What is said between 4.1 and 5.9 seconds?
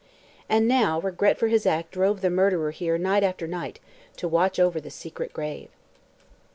to watch over the secret grave.